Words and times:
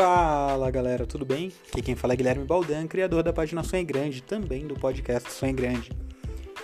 Fala 0.00 0.70
galera, 0.70 1.04
tudo 1.04 1.24
bem? 1.26 1.50
Aqui 1.72 1.82
quem 1.82 1.96
fala 1.96 2.12
é 2.12 2.16
Guilherme 2.16 2.44
Baldan, 2.44 2.86
criador 2.86 3.24
da 3.24 3.32
página 3.32 3.64
Sonho 3.64 3.84
Grande, 3.84 4.22
também 4.22 4.64
do 4.64 4.76
podcast 4.76 5.28
Sonho 5.32 5.52
Grande. 5.52 5.90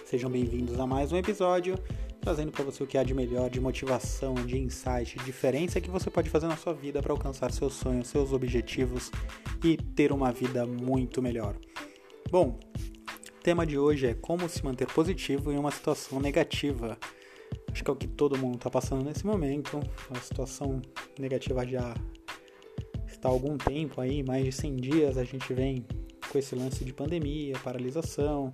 Sejam 0.07 0.31
bem-vindos 0.31 0.79
a 0.79 0.87
mais 0.87 1.11
um 1.11 1.17
episódio, 1.17 1.77
trazendo 2.21 2.53
para 2.53 2.63
você 2.63 2.85
o 2.85 2.87
que 2.87 2.97
há 2.97 3.03
de 3.03 3.13
melhor, 3.13 3.51
de 3.51 3.61
motivação, 3.61 4.35
de 4.35 4.57
insight, 4.57 5.19
de 5.19 5.25
diferença 5.25 5.81
que 5.81 5.91
você 5.91 6.09
pode 6.09 6.31
fazer 6.31 6.47
na 6.47 6.57
sua 6.57 6.73
vida 6.73 7.03
para 7.03 7.13
alcançar 7.13 7.51
seus 7.51 7.75
sonhos, 7.75 8.07
seus 8.07 8.33
objetivos 8.33 9.11
e 9.65 9.77
ter 9.77 10.13
uma 10.13 10.31
vida 10.31 10.65
muito 10.65 11.21
melhor. 11.21 11.57
Bom, 12.31 12.61
o 13.37 13.43
tema 13.43 13.67
de 13.67 13.77
hoje 13.77 14.07
é 14.07 14.15
como 14.15 14.49
se 14.49 14.65
manter 14.65 14.87
positivo 14.87 15.51
em 15.51 15.59
uma 15.59 15.73
situação 15.73 16.21
negativa. 16.21 16.97
Acho 17.73 17.83
que 17.83 17.91
é 17.91 17.93
o 17.93 17.97
que 17.97 18.07
todo 18.07 18.39
mundo 18.39 18.59
está 18.59 18.71
passando 18.71 19.05
nesse 19.05 19.27
momento. 19.27 19.81
A 20.09 20.21
situação 20.21 20.81
negativa 21.19 21.67
já 21.67 21.95
há 23.25 23.29
algum 23.29 23.57
tempo 23.57 24.01
aí, 24.01 24.23
mais 24.23 24.45
de 24.45 24.53
100 24.53 24.77
dias, 24.77 25.19
a 25.19 25.25
gente 25.25 25.53
vem 25.53 25.87
com 26.31 26.39
esse 26.39 26.55
lance 26.55 26.85
de 26.85 26.93
pandemia, 26.93 27.55
paralisação, 27.63 28.51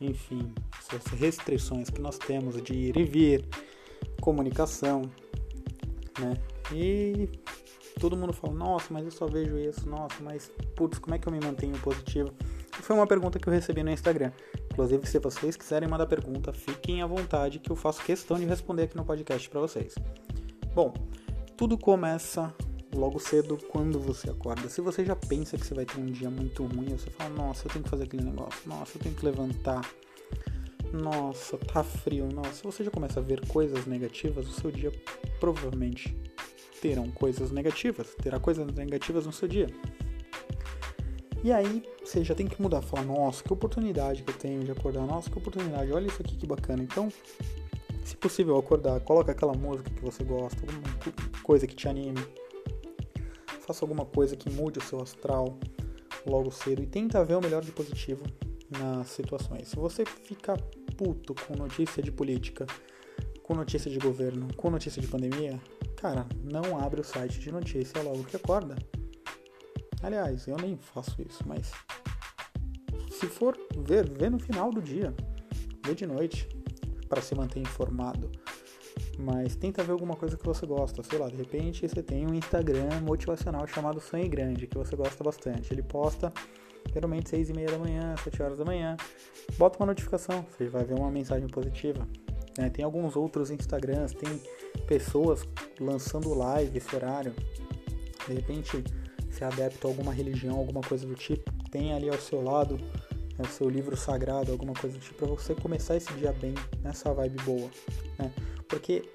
enfim, 0.00 0.52
essas 0.78 1.18
restrições 1.18 1.88
que 1.88 2.00
nós 2.00 2.18
temos 2.18 2.62
de 2.62 2.74
ir 2.74 2.96
e 2.96 3.04
vir, 3.04 3.44
comunicação, 4.20 5.02
né? 6.20 6.34
E 6.72 7.28
todo 7.98 8.16
mundo 8.16 8.32
fala, 8.32 8.54
nossa, 8.54 8.92
mas 8.92 9.04
eu 9.04 9.10
só 9.10 9.26
vejo 9.26 9.56
isso, 9.58 9.88
nossa, 9.88 10.22
mas 10.22 10.50
putz, 10.74 10.98
como 10.98 11.14
é 11.14 11.18
que 11.18 11.26
eu 11.26 11.32
me 11.32 11.40
mantenho 11.40 11.78
positivo? 11.78 12.32
Foi 12.72 12.94
uma 12.94 13.06
pergunta 13.06 13.38
que 13.38 13.48
eu 13.48 13.52
recebi 13.52 13.82
no 13.82 13.90
Instagram. 13.90 14.32
Inclusive, 14.70 15.06
se 15.06 15.18
vocês 15.18 15.56
quiserem 15.56 15.88
mandar 15.88 16.06
pergunta, 16.06 16.52
fiquem 16.52 17.00
à 17.00 17.06
vontade 17.06 17.58
que 17.58 17.70
eu 17.70 17.76
faço 17.76 18.04
questão 18.04 18.38
de 18.38 18.44
responder 18.44 18.82
aqui 18.82 18.96
no 18.96 19.04
podcast 19.04 19.48
para 19.48 19.60
vocês. 19.60 19.94
Bom, 20.74 20.92
tudo 21.56 21.78
começa 21.78 22.54
logo 22.96 23.18
cedo 23.18 23.58
quando 23.70 24.00
você 24.00 24.30
acorda. 24.30 24.68
Se 24.68 24.80
você 24.80 25.04
já 25.04 25.14
pensa 25.14 25.56
que 25.56 25.66
você 25.66 25.74
vai 25.74 25.84
ter 25.84 25.98
um 26.00 26.06
dia 26.06 26.30
muito 26.30 26.64
ruim, 26.64 26.88
você 26.88 27.10
fala, 27.10 27.30
nossa, 27.30 27.66
eu 27.66 27.72
tenho 27.72 27.84
que 27.84 27.90
fazer 27.90 28.04
aquele 28.04 28.24
negócio, 28.24 28.60
nossa, 28.66 28.96
eu 28.96 29.02
tenho 29.02 29.14
que 29.14 29.24
levantar, 29.24 29.88
nossa, 30.92 31.56
tá 31.58 31.82
frio, 31.82 32.28
nossa, 32.32 32.52
se 32.52 32.62
você 32.64 32.84
já 32.84 32.90
começa 32.90 33.20
a 33.20 33.22
ver 33.22 33.46
coisas 33.46 33.86
negativas, 33.86 34.48
o 34.48 34.52
seu 34.52 34.70
dia 34.70 34.92
provavelmente 35.38 36.16
terão 36.80 37.10
coisas 37.10 37.50
negativas, 37.50 38.14
terá 38.22 38.38
coisas 38.38 38.66
negativas 38.72 39.26
no 39.26 39.32
seu 39.32 39.48
dia. 39.48 39.66
E 41.44 41.52
aí 41.52 41.82
você 42.04 42.24
já 42.24 42.34
tem 42.34 42.46
que 42.46 42.60
mudar, 42.60 42.82
falar, 42.82 43.04
nossa, 43.04 43.42
que 43.42 43.52
oportunidade 43.52 44.22
que 44.22 44.30
eu 44.30 44.36
tenho 44.36 44.64
de 44.64 44.70
acordar, 44.70 45.06
nossa, 45.06 45.30
que 45.30 45.38
oportunidade, 45.38 45.92
olha 45.92 46.06
isso 46.06 46.20
aqui 46.20 46.36
que 46.36 46.46
bacana. 46.46 46.82
Então, 46.82 47.08
se 48.04 48.16
possível 48.16 48.56
acordar, 48.56 49.00
coloca 49.00 49.32
aquela 49.32 49.52
música 49.52 49.90
que 49.90 50.00
você 50.00 50.24
gosta, 50.24 50.58
alguma 50.60 50.82
coisa 51.42 51.66
que 51.66 51.74
te 51.74 51.88
anime, 51.88 52.20
faça 53.66 53.84
alguma 53.84 54.04
coisa 54.04 54.36
que 54.36 54.48
mude 54.50 54.78
o 54.78 54.82
seu 54.82 55.00
astral 55.00 55.58
logo 56.26 56.50
cedo 56.50 56.82
e 56.82 56.86
tenta 56.86 57.24
ver 57.24 57.34
o 57.34 57.40
melhor 57.40 57.62
de 57.62 57.72
positivo 57.72 58.24
nas 58.70 59.08
situações. 59.08 59.68
Se 59.68 59.76
você 59.76 60.04
fica 60.04 60.56
puto 60.96 61.34
com 61.34 61.56
notícia 61.56 62.02
de 62.02 62.10
política, 62.10 62.66
com 63.42 63.54
notícia 63.54 63.90
de 63.90 63.98
governo, 63.98 64.48
com 64.56 64.70
notícia 64.70 65.00
de 65.00 65.08
pandemia, 65.08 65.60
cara, 65.96 66.26
não 66.42 66.78
abre 66.78 67.00
o 67.00 67.04
site 67.04 67.38
de 67.38 67.52
notícia 67.52 68.02
logo 68.02 68.24
que 68.24 68.36
acorda. 68.36 68.76
Aliás, 70.02 70.46
eu 70.46 70.56
nem 70.56 70.76
faço 70.76 71.20
isso, 71.22 71.42
mas 71.46 71.72
se 73.10 73.26
for 73.26 73.56
ver, 73.78 74.08
vê 74.10 74.28
no 74.28 74.38
final 74.38 74.70
do 74.70 74.82
dia, 74.82 75.14
vê 75.84 75.94
de 75.94 76.06
noite, 76.06 76.48
para 77.08 77.22
se 77.22 77.34
manter 77.34 77.60
informado. 77.60 78.30
Mas 79.18 79.56
tenta 79.56 79.82
ver 79.82 79.92
alguma 79.92 80.14
coisa 80.14 80.36
que 80.36 80.44
você 80.44 80.66
gosta. 80.66 81.02
Sei 81.02 81.18
lá, 81.18 81.28
de 81.28 81.36
repente 81.36 81.88
você 81.88 82.02
tem 82.02 82.26
um 82.26 82.34
Instagram 82.34 83.00
motivacional 83.02 83.66
chamado 83.66 84.00
Sonho 84.00 84.28
Grande, 84.28 84.66
que 84.66 84.76
você 84.76 84.94
gosta 84.94 85.24
bastante. 85.24 85.72
Ele 85.72 85.82
posta 85.82 86.32
geralmente 86.92 87.30
6 87.30 87.50
e 87.50 87.52
meia 87.52 87.70
da 87.70 87.78
manhã, 87.78 88.14
7 88.22 88.42
horas 88.42 88.58
da 88.58 88.64
manhã. 88.64 88.96
Bota 89.58 89.78
uma 89.78 89.86
notificação, 89.86 90.44
você 90.50 90.66
vai 90.68 90.84
ver 90.84 90.94
uma 90.94 91.10
mensagem 91.10 91.48
positiva. 91.48 92.06
Né? 92.58 92.70
Tem 92.70 92.84
alguns 92.84 93.16
outros 93.16 93.50
Instagrams, 93.50 94.12
tem 94.12 94.40
pessoas 94.86 95.46
lançando 95.80 96.32
live 96.34 96.76
esse 96.76 96.94
horário. 96.94 97.34
De 98.26 98.34
repente, 98.34 98.82
se 99.30 99.44
é 99.44 99.46
a 99.46 99.50
alguma 99.84 100.12
religião, 100.12 100.56
alguma 100.56 100.80
coisa 100.80 101.06
do 101.06 101.14
tipo, 101.14 101.52
tem 101.70 101.92
ali 101.92 102.08
ao 102.08 102.18
seu 102.18 102.42
lado 102.42 102.78
né, 103.38 103.44
o 103.44 103.46
seu 103.46 103.68
livro 103.68 103.96
sagrado, 103.96 104.52
alguma 104.52 104.72
coisa 104.74 104.96
do 104.96 105.00
tipo, 105.00 105.14
para 105.14 105.26
você 105.26 105.54
começar 105.54 105.96
esse 105.96 106.12
dia 106.14 106.32
bem, 106.32 106.54
nessa 106.82 107.12
vibe 107.12 107.42
boa. 107.42 107.70
Né? 108.18 108.32
porque 108.68 109.08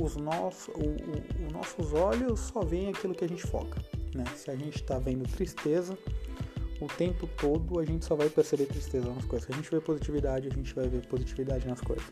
os 0.00 0.16
nossos, 0.16 0.68
o, 0.74 0.80
o, 0.80 1.46
os 1.46 1.52
nossos 1.52 1.92
olhos 1.92 2.40
só 2.40 2.60
veem 2.60 2.90
aquilo 2.90 3.14
que 3.14 3.24
a 3.24 3.28
gente 3.28 3.46
foca. 3.46 3.80
Né? 4.14 4.24
Se 4.34 4.50
a 4.50 4.56
gente 4.56 4.76
está 4.76 4.98
vendo 4.98 5.28
tristeza, 5.28 5.96
o 6.80 6.86
tempo 6.86 7.26
todo 7.38 7.78
a 7.80 7.84
gente 7.84 8.04
só 8.04 8.14
vai 8.14 8.28
perceber 8.28 8.66
tristeza 8.66 9.08
nas 9.08 9.24
coisas. 9.24 9.46
Se 9.46 9.52
a 9.52 9.56
gente 9.56 9.70
vê 9.70 9.80
positividade, 9.80 10.48
a 10.48 10.54
gente 10.54 10.74
vai 10.74 10.88
ver 10.88 11.06
positividade 11.06 11.66
nas 11.66 11.80
coisas. 11.80 12.06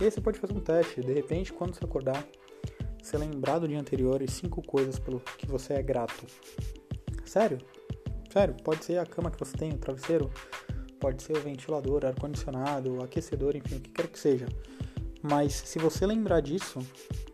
E 0.00 0.04
aí 0.04 0.10
você 0.10 0.20
pode 0.20 0.38
fazer 0.38 0.52
um 0.52 0.60
teste. 0.60 1.00
De 1.00 1.12
repente, 1.12 1.52
quando 1.52 1.74
você 1.74 1.84
acordar, 1.84 2.26
você 3.02 3.16
lembrar 3.16 3.58
do 3.58 3.66
dia 3.68 3.80
anterior 3.80 4.20
e 4.20 4.30
cinco 4.30 4.62
coisas 4.62 4.98
pelo 4.98 5.20
que 5.38 5.46
você 5.46 5.74
é 5.74 5.82
grato. 5.82 6.26
Sério? 7.24 7.58
Sério, 8.30 8.54
pode 8.62 8.84
ser 8.84 8.98
a 8.98 9.06
cama 9.06 9.30
que 9.30 9.38
você 9.38 9.56
tem, 9.56 9.72
o 9.72 9.78
travesseiro, 9.78 10.30
pode 11.02 11.20
ser 11.20 11.36
o 11.36 11.40
ventilador, 11.40 12.06
ar-condicionado, 12.06 13.02
aquecedor, 13.02 13.56
enfim, 13.56 13.74
o 13.74 13.80
que 13.80 13.90
quer 13.90 14.06
que 14.06 14.16
seja. 14.16 14.46
Mas 15.20 15.52
se 15.52 15.80
você 15.80 16.06
lembrar 16.06 16.40
disso, 16.40 16.78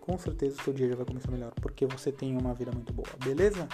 com 0.01 0.17
certeza 0.17 0.59
o 0.59 0.65
seu 0.65 0.73
dia 0.73 0.89
já 0.89 0.97
vai 0.97 1.05
começar 1.05 1.31
melhor, 1.31 1.53
porque 1.61 1.85
você 1.85 2.11
tem 2.11 2.35
uma 2.35 2.55
vida 2.55 2.73
muito 2.73 2.95
boa, 2.95 3.09
beleza? 3.23 3.69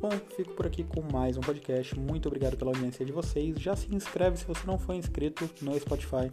Bom, 0.00 0.10
fico 0.36 0.54
por 0.54 0.64
aqui 0.64 0.84
com 0.84 1.02
mais 1.12 1.36
um 1.36 1.40
podcast. 1.40 1.98
Muito 1.98 2.26
obrigado 2.28 2.56
pela 2.56 2.70
audiência 2.70 3.04
de 3.04 3.10
vocês. 3.10 3.58
Já 3.58 3.74
se 3.74 3.92
inscreve 3.92 4.36
se 4.36 4.44
você 4.44 4.64
não 4.64 4.78
for 4.78 4.94
inscrito 4.94 5.50
no 5.60 5.76
Spotify. 5.80 6.30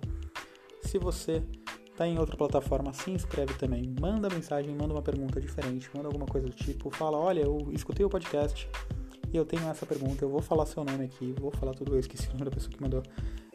Se 0.84 1.00
você 1.00 1.42
está 1.90 2.06
em 2.06 2.20
outra 2.20 2.38
plataforma, 2.38 2.94
se 2.94 3.10
inscreve 3.10 3.56
também. 3.56 3.92
Manda 4.00 4.30
mensagem, 4.30 4.76
manda 4.76 4.94
uma 4.94 5.02
pergunta 5.02 5.42
diferente, 5.42 5.90
manda 5.96 6.10
alguma 6.10 6.28
coisa 6.28 6.48
do 6.48 6.54
tipo. 6.54 6.92
Fala, 6.92 7.18
olha, 7.18 7.42
eu 7.42 7.72
escutei 7.72 8.06
o 8.06 8.10
podcast 8.10 8.70
e 9.34 9.38
eu 9.38 9.46
tenho 9.46 9.68
essa 9.70 9.86
pergunta. 9.86 10.24
Eu 10.24 10.30
vou 10.30 10.42
falar 10.42 10.66
seu 10.66 10.84
nome 10.84 11.06
aqui, 11.06 11.34
vou 11.40 11.52
falar 11.52 11.74
tudo. 11.74 11.96
Eu 11.96 12.00
esqueci 12.00 12.28
o 12.28 12.34
nome 12.34 12.46
da 12.46 12.52
pessoa 12.52 12.72
que 12.72 12.82
mandou 12.82 13.04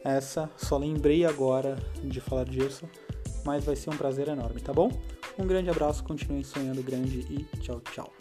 essa. 0.03 0.49
Só 0.57 0.77
lembrei 0.77 1.25
agora 1.25 1.77
de 2.03 2.19
falar 2.19 2.43
disso 2.43 2.85
mas 3.45 3.63
vai 3.63 3.75
ser 3.75 3.89
um 3.89 3.97
prazer 3.97 4.27
enorme, 4.27 4.59
tá 4.61 4.73
bom? 4.73 4.91
Um 5.37 5.47
grande 5.47 5.69
abraço, 5.69 6.03
continue 6.03 6.43
sonhando 6.43 6.83
grande 6.83 7.19
e 7.29 7.43
tchau, 7.59 7.81
tchau. 7.91 8.11